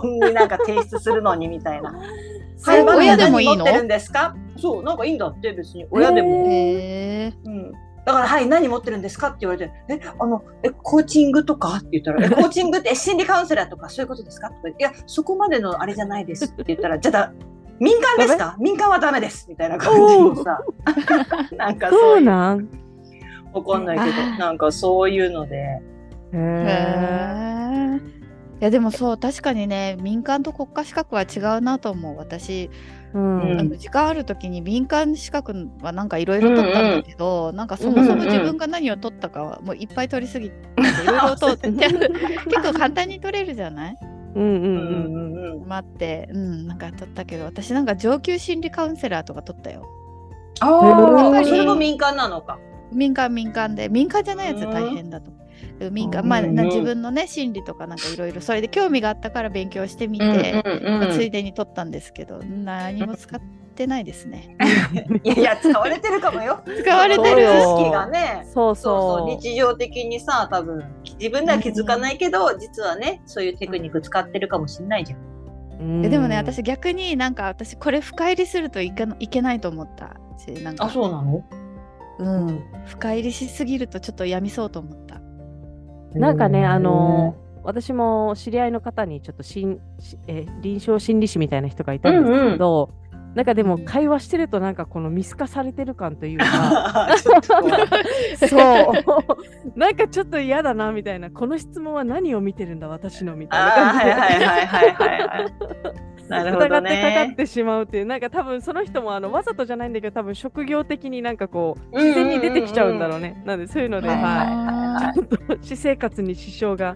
[0.04, 1.96] になんか提出するのにみたいな。
[2.68, 3.56] 親でもいいの？
[3.56, 4.36] 何持ってるんですか？
[4.58, 5.88] そう、なんかいいんだって別に。
[5.90, 6.30] 親でも。
[6.30, 7.72] へえうん
[8.06, 9.28] だから、はい、何持ってるんですか？
[9.28, 11.78] って言われて、え、あの、え、コーチングとか？
[11.78, 13.88] って言ったら、え、コーチングってえ心理カウンセラーとか？
[13.90, 14.50] そういうことですか？
[14.50, 17.34] とか言って、いや、そこまでのあれじゃないですって言ったら、じゃあだ、
[17.80, 18.58] 民間ですか？
[18.60, 19.48] 民間はダメです。
[19.50, 20.60] みたいな感じのさ、
[21.56, 22.20] なんかそそうう。
[22.20, 22.68] いう、なん。
[23.54, 25.82] わかんないけど、なんかそういうので、へ。
[26.34, 28.00] え。
[28.62, 32.18] いやでもそう確かにね民間と国家資格は違うなと思う。
[32.18, 32.70] 私、
[33.14, 33.52] うん。
[33.52, 33.60] うん。
[33.60, 40.56] あの時間ある時に民間資格はなんかいろいろ取ったんだけど、なんかそもそも自分が何を取ったかはもういっぱい取りすぎて
[41.04, 41.72] いろいろと結
[42.62, 43.98] 構簡単に取れるじゃない？
[44.36, 45.34] うんうんううん。
[45.60, 45.68] んうん。
[45.68, 49.88] 待ってうんなんか取ったけど私なんか上級心理カウンセラーとか取ったよ。
[50.60, 52.58] ああ、やっぱりそれも民間なのか。
[52.92, 53.90] 民間民間で。
[53.90, 55.43] 民間じゃないやつは大変だと思う。
[55.92, 63.40] 民間まあ、自分のね心理とかなんかいろいろそれで興味があったから勉強してみて、うんまあついでに取ったんですけど何も使っ
[63.76, 64.56] てないですね。
[65.24, 66.62] いやいや、使われてるかもよ。
[66.82, 68.46] 使われてる知識がね。
[68.54, 69.30] そうそう。
[69.42, 70.84] 日常的にさ多分
[71.20, 75.20] 自分では気づかないけど、実はねそういうテクニック使ってるかもしれないじゃん。
[75.20, 81.44] うんででもね私逆になんか私これ深入りするといけいけないと思ったしなんかそうなの？
[82.20, 85.20] うん、深入りしすぎるとちょっとやみそうと思った。
[86.16, 92.90] なんかね、あの私も知り合いの方にちょっとしん、しえー臨床心理士みたいな人がいたんですけど、
[93.36, 97.32] なんかでも会話してるとなんかこの見透かされてる感というか そ
[98.56, 98.60] う。
[99.76, 104.12] なんかちょっと嫌だなみたいなこの質問は何を見てるんだ私のみたいな感じで
[106.30, 107.36] なるほど疑ってかかっね。
[107.36, 116.96] てしまうっていうなんか多分その人もあのわざとじゃないんだけど多分職業的になんかこう自然に出てきちゃうんだろうね、なんでそういうので、はいはいちょっと私生活に支障が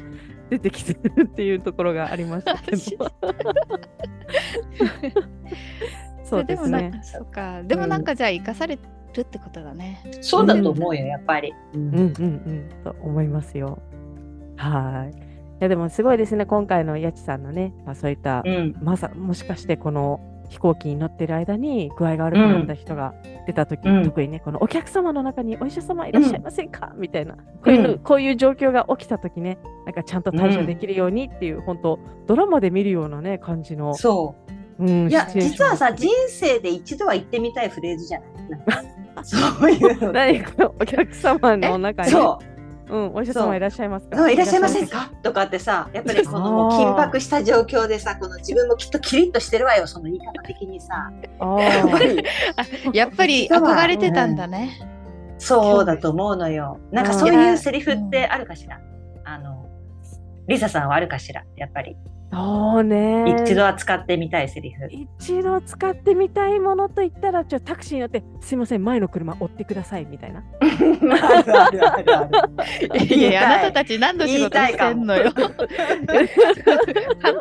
[0.49, 2.77] 出てきてるっていうところがありましたけど。
[6.23, 7.03] そうでねですもなんか。
[7.03, 8.77] そうかでもなんかじゃあ生かされ
[9.13, 10.03] るってことだね。
[10.21, 11.53] そうだと思うよやっぱり。
[11.73, 13.79] うんうんうんと思いますよ。
[14.57, 15.26] はい。
[15.60, 18.76] いやでもすごいですね今回のやちさんのね、まあ、そういった、うん。
[18.82, 23.13] まさもしかしてこの飛行機に乗ってる間に具合が悪くなった人が
[23.48, 24.04] 出た時、うん。
[24.04, 27.34] 特にねこのお客様の中にお医者様いらっしゃいませんか、みたいな。
[27.36, 34.36] こういうこういう状況が起きた時ねなんかちゃんと対処できるようにっていう、本当ドラマで見るようなね感じの、そ
[34.80, 34.86] う。
[34.86, 34.86] う。
[34.86, 38.30] ん、いや実はさ人生で一度は言ってみたいフレーズじゃない？
[39.26, 40.12] そういうの。
[40.13, 42.12] 何かお客様の中に。
[42.12, 42.57] そう。
[42.89, 44.32] うん、お医者様いらっしゃいますか？
[44.32, 45.12] いらっしゃいませんか？
[45.23, 51.12] とかってさ、やっぱりこのもう緊迫した状況でさ、この自分もきっとキリッとしてるわよ、その言い方的にさ。
[51.60, 52.23] やっぱり、
[52.93, 54.80] やっぱり憧れてたんだね。
[55.38, 56.80] そうだと思うのよ。
[56.91, 58.80] なんかそういうセリフってあるかしら？
[59.26, 59.69] あの、
[60.47, 61.97] リサさんはあるかしら、やっぱり。
[62.31, 63.41] そうね。
[63.43, 64.87] 一度は使ってみたいセリフ。
[64.91, 70.43] 一度使ってみたいものといったらちょっとタクシーに乗ってすいません前の車追ってくださいみたいな。
[72.93, 75.31] いやいやあなたたち何の仕事してんのよ。
[75.31, 75.45] 探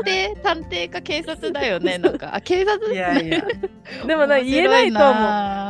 [0.05, 2.35] 偵探偵か警察だよねなんか。
[2.37, 3.44] あ警察いやいや。
[4.07, 5.12] でもな言えないと思う。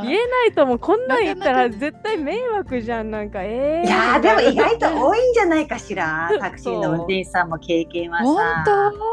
[0.07, 0.79] 言えないと思う。
[0.79, 6.31] こんなん言ったら絶対迷惑じゃんなんかえー、いやでも意外と多いんじゃないかしら。
[6.39, 8.25] タクシーの運転手さんも経験はさ。
[8.25, 8.37] 本
[8.93, 9.06] 当？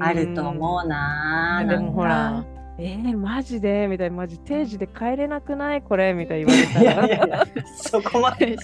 [0.00, 1.64] あると思うな。
[1.68, 2.44] でもほら、
[2.80, 3.88] えー、マジで？
[3.88, 5.82] みたいな、マジ定時で帰れなくない？
[5.82, 6.14] これ？
[6.14, 7.46] みたいに言われたら。
[7.76, 8.56] そこまで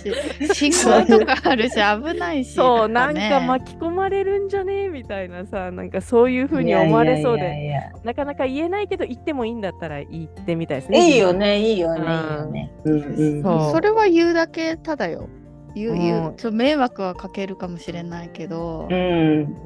[0.53, 2.55] 信号とかあるし、危ないし。
[2.55, 4.89] そう、なんか巻き込まれるんじゃね？
[4.89, 11.11] みたいなさ、なんかそういうふうに思われそうで、なかなか言えないけど、言ってもいいんだったら言ってみたいですね。
[11.11, 12.71] いいよね、いいよね、いいよね。
[12.85, 15.29] それは言うだけただよ。
[15.75, 18.87] 言う、言う、ちょ迷惑はかけるかもしれないけど。
[18.89, 19.57] うん。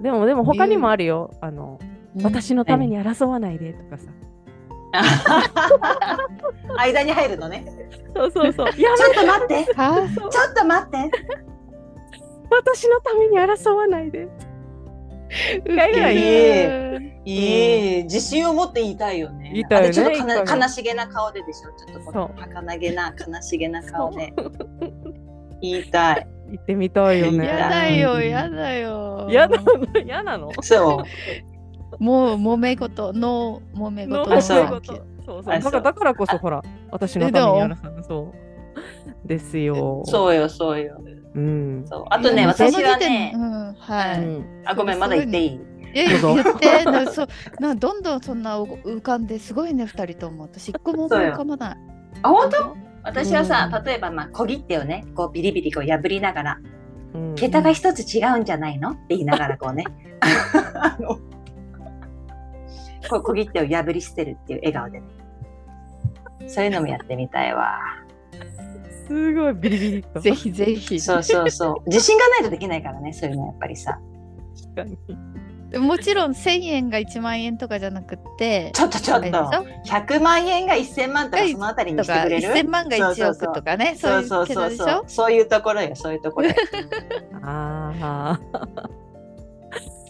[0.00, 1.30] でも、でも他にもあるよ。
[1.40, 1.78] あの、
[2.22, 4.10] 私のために争わないでとかさ。
[6.78, 7.64] 間に入るのね。
[8.14, 8.68] そうそうそう。
[8.76, 9.64] い やちょっと待って。
[9.64, 9.72] ちょ
[10.50, 11.10] っと待って。
[12.50, 14.28] 私のために争わないで。
[15.66, 15.72] い
[17.24, 19.50] いいい自信を持って言いたいよね。
[19.52, 19.92] 言いたいよね。
[19.92, 21.72] ちょっと悲しげな顔ででしょ。
[21.72, 24.32] ちょっとこの儚げな悲しげな顔で。
[25.60, 26.26] 言いたい。
[26.56, 27.46] 行ってみたいよね。
[27.46, 29.28] やだよ、やだよ。
[29.30, 29.58] やだ、
[30.04, 30.50] やなの？
[30.62, 31.04] そ
[32.00, 32.02] う。
[32.02, 33.12] もう揉め事。
[33.12, 34.82] の揉め事のそう。
[35.24, 38.32] そうだからだからこそほら私のためにやらさそ
[39.24, 39.26] う。
[39.26, 40.02] ですよ。
[40.06, 41.00] そうよそうよ。
[41.34, 41.84] うん。
[41.86, 42.04] そう。
[42.10, 45.60] あとね私はね、うん、はい、あごめんまだ言っていい？
[45.94, 47.26] いや言ってなそ
[47.58, 50.44] などんどんそんな浮かんですごいね二人とも。
[50.44, 51.76] 私一個も浮かまない。
[52.22, 52.76] あ本当？
[53.06, 56.58] 私はさ、うん、例えばまあ小切手をねこうビリビリこう破りながら、
[57.14, 58.90] うん、桁が一つ違うんじゃないの？
[58.90, 59.84] って言いながらこうね。
[60.20, 61.16] あ の
[63.08, 65.06] こう小切手を破り捨てるっていう笑顔でね。
[66.48, 67.78] そういうのもやってみたいわ。
[69.06, 70.20] すごいビリビリと。
[70.20, 70.98] ぜひぜひ。
[70.98, 71.88] そうそうそう。
[71.88, 74.00] 自信がないとできないからねそういうのやっぱりさ。
[74.74, 74.98] 確かに
[75.74, 79.26] もちろん1000円が1万円とかじゃなくてちょっとちょっと。
[79.28, 82.48] 100万円が1000万とかそのあたりにしてくれる。
[82.48, 85.04] 1000万が1億とかねそうそうそうそう。
[85.06, 86.50] そういうところよそういうところ
[87.42, 88.80] ああ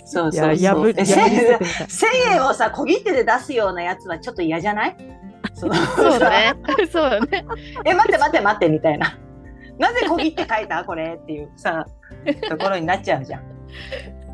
[0.05, 0.89] そうそうそう。
[0.91, 4.97] 1000円をさ、小切手で出すようなやつはちょっと嫌じゃない？
[5.55, 6.55] そうだね。
[6.93, 7.45] そうだね。
[7.85, 9.19] え、待って待って待ってみたいな。
[9.79, 10.85] なぜ小切手書いた？
[10.85, 11.19] これ。
[11.21, 11.85] っていうさ、
[12.49, 13.43] ところになっちゃうじゃん。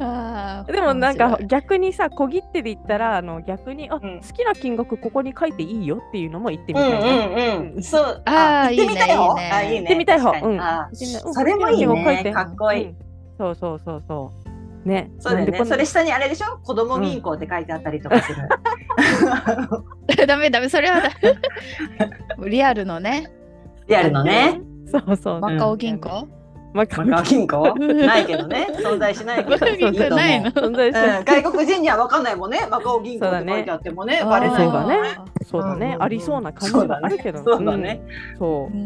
[0.00, 9.36] あでもなんか逆にさ小切手で言ったらあの逆にあ、うん、好きな金額ここに書いていいよっていうのも言ってみたいうんうん、そうあ行ってみたいよ。
[9.36, 9.76] あいいね。
[9.80, 10.30] 行ってみたい方。
[10.30, 10.60] うん。
[11.34, 12.32] それもいいね。
[12.32, 12.94] かっこいい。
[13.38, 14.32] そうそうそうそ
[14.84, 14.88] う。
[14.88, 15.10] ね。
[15.18, 15.64] そうだよね。
[15.64, 16.58] それ下にあれでしょ？
[16.58, 18.48] 子供銀行って書いてあったりとかする。
[20.18, 21.02] うん、ダメダメ、それは
[22.46, 23.30] リアルのね。
[23.88, 24.60] リアルのね。
[24.90, 25.40] そうそう。
[25.40, 26.28] マカオ銀行、
[26.72, 28.66] マカオ銀行ないけどね。
[28.72, 29.66] 存在しないけど。
[29.68, 32.66] いいとないの存在しない、外国人には分かんないもんね。
[32.70, 34.22] マカオ銀行って書いてあってもね。
[34.24, 34.96] バレないからね。
[35.44, 35.96] そうだね。
[35.98, 37.44] ありそうな感じはあるけど。
[37.44, 38.00] そうだね。
[38.38, 38.76] そう。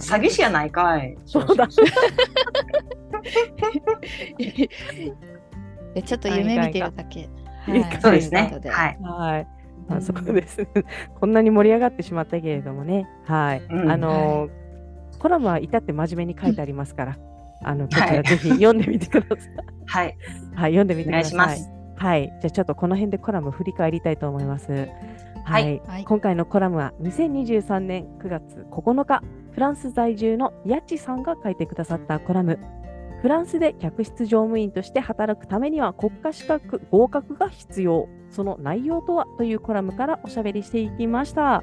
[0.00, 1.16] 詐欺師やないかい。
[1.24, 1.68] そうだ。
[5.94, 7.28] でちょっと夢見てるだけ。
[7.66, 8.58] はい、そうですね。
[8.64, 8.98] はい。
[9.02, 9.46] はい。
[9.88, 10.66] まあ、そうです。
[11.18, 13.08] こんなに盛り上がってしまったけれどもね。
[13.24, 13.62] はい。
[13.68, 14.50] うん、あの、はい、
[15.20, 17.18] コラムは至って真面目に書いてありますから、
[17.62, 19.50] あの、こちらぜひ読んでみてください。
[19.86, 20.16] はい。
[20.54, 21.34] はい、読んでみてください。
[21.34, 21.70] お願いします。
[21.96, 22.32] はい。
[22.40, 24.88] じゃあちょっとこの辺でコラム振り返りたいと思います。
[25.44, 25.82] はい。
[25.86, 32.58] はい、今回のコラムは2023年9月9日、フランス在住のヤッチさんが書いてくださったコラム、
[33.20, 38.08] フランスで客室乗務員として働くためには国家資格合格が必要。
[38.30, 39.26] その内容とは？
[39.36, 41.62] というコラムからおしゃべりしていきました。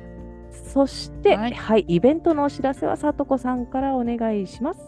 [0.52, 4.80] そして、はい、はい、イベントのお知らせはさとこさんからお願いします。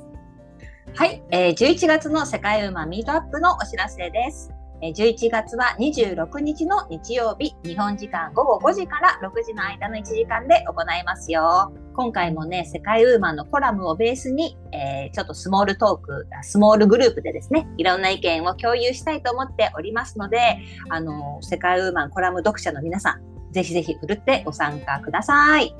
[0.95, 4.51] はい、えー、11月の世界ウーマンミートアップのお知らせです。
[4.81, 11.73] 11月は26日の日曜日、日本時間午後5時から6時の間の1時間で行いますよ。
[11.93, 20.39] 今回もね、世界ウーマンのコラムをベースに、えー、ちょっとスモールトーク、スモールグループでですね、いろんな意見を共有したいと思っておりますので、
[20.89, 25.75] あの、世界ウーマンコラム読者の皆さん、ぜひぜひふるってご参加ください。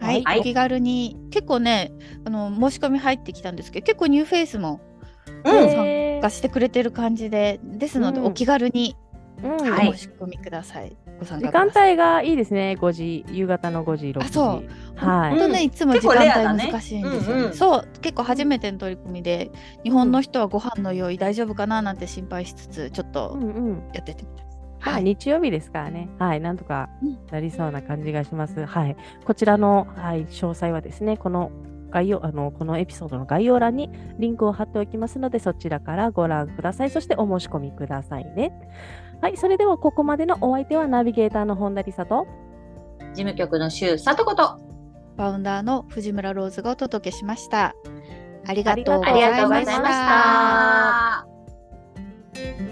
[0.00, 1.92] はい、はい、お気軽に結構ね
[2.24, 4.80] あの申し込み入ってきたんですけど結構ニューフェイスも
[5.44, 8.96] 参加してくれてる感じでですので、お気軽に
[9.42, 10.96] お申し込みください。
[11.20, 12.76] 時間帯がいいですね。
[12.80, 14.26] 5時、夕方の5時、6時。
[14.26, 15.06] あ、そう。
[15.06, 15.30] はい。
[15.30, 19.50] 本当ね、いつも時間帯難しいんですよ、ねうんうん、そう、結構初めての取り組みで、
[19.84, 23.38] 日本の人はご飯の用意大丈夫かななんて心配しつつ、ちょっと
[23.92, 24.46] やっててみたい。
[24.82, 26.90] はい、日曜日ですからね、はい、なんとか
[27.30, 28.58] なりそうな感じがします。
[28.58, 31.52] うん、はい、こちらの、はい、詳細はですね、この
[31.90, 36.90] 概要あのこのエピソードの概要欄にリンクを貼っておきますので、そちらからご覧ください。
[36.90, 38.52] そしてお申し込みくださいね。
[39.20, 42.26] はい、それではここまでのお相手はナビゲーターの本田理沙と、
[43.14, 44.56] 事務局の周佐とこと、
[45.16, 47.74] ファウンダーの藤村ローズがお届けしました。
[48.46, 49.68] ありがとうございまし
[52.66, 52.71] た。